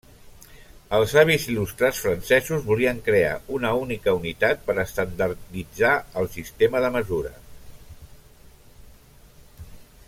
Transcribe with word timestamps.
Els 0.99 1.11
savis 1.15 1.43
il·lustrats 1.55 1.99
francesos 2.05 2.63
volien 2.69 3.01
crear 3.09 3.35
una 3.57 3.73
única 3.81 4.15
unitat 4.21 4.65
per 4.69 4.77
estandarditzar 4.85 5.93
el 6.23 6.33
sistema 6.39 6.83
de 6.87 6.91
mesura. 6.99 7.35